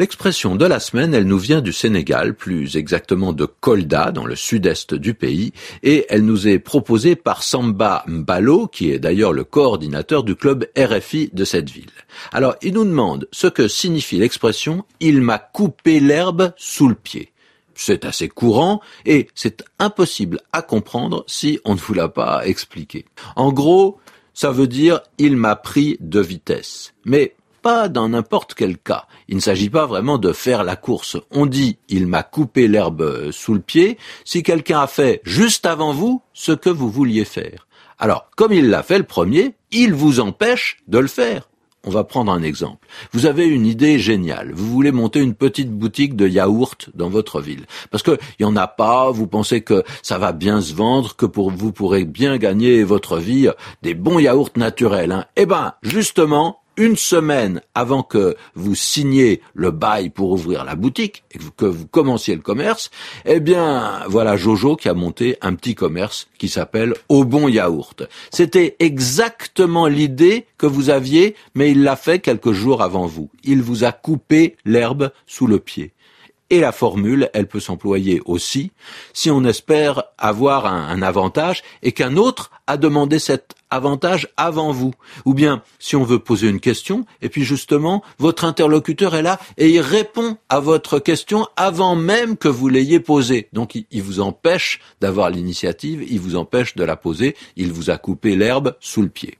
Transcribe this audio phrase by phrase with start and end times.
[0.00, 4.34] L'expression de la semaine, elle nous vient du Sénégal, plus exactement de Kolda, dans le
[4.34, 9.44] sud-est du pays, et elle nous est proposée par Samba Mbalo, qui est d'ailleurs le
[9.44, 11.90] coordinateur du club RFI de cette ville.
[12.32, 17.34] Alors, il nous demande ce que signifie l'expression «il m'a coupé l'herbe sous le pied».
[17.74, 23.04] C'est assez courant et c'est impossible à comprendre si on ne vous l'a pas expliqué.
[23.36, 23.98] En gros,
[24.32, 26.94] ça veut dire il m'a pris de vitesse.
[27.04, 29.06] Mais pas dans n'importe quel cas.
[29.28, 31.16] Il ne s'agit pas vraiment de faire la course.
[31.30, 35.92] On dit il m'a coupé l'herbe sous le pied si quelqu'un a fait juste avant
[35.92, 37.66] vous ce que vous vouliez faire.
[37.98, 41.50] Alors, comme il l'a fait le premier, il vous empêche de le faire.
[41.86, 42.86] On va prendre un exemple.
[43.12, 44.52] Vous avez une idée géniale.
[44.52, 47.64] Vous voulez monter une petite boutique de yaourt dans votre ville.
[47.90, 51.24] Parce qu'il n'y en a pas, vous pensez que ça va bien se vendre, que
[51.24, 53.48] pour vous pourrez bien gagner votre vie
[53.80, 55.12] des bons yaourts naturels.
[55.12, 55.24] Hein.
[55.36, 61.24] Eh ben, justement, une semaine avant que vous signiez le bail pour ouvrir la boutique
[61.30, 62.90] et que vous commenciez le commerce,
[63.26, 68.02] eh bien, voilà Jojo qui a monté un petit commerce qui s'appelle Au Bon Yaourt.
[68.30, 73.28] C'était exactement l'idée que vous aviez, mais il l'a fait quelques jours avant vous.
[73.44, 75.92] Il vous a coupé l'herbe sous le pied.
[76.50, 78.72] Et la formule, elle peut s'employer aussi
[79.12, 84.92] si on espère avoir un, avantage et qu'un autre a demandé cet avantage avant vous.
[85.24, 89.38] Ou bien, si on veut poser une question, et puis justement, votre interlocuteur est là
[89.58, 93.48] et il répond à votre question avant même que vous l'ayez posée.
[93.52, 97.96] Donc, il, vous empêche d'avoir l'initiative, il vous empêche de la poser, il vous a
[97.96, 99.38] coupé l'herbe sous le pied.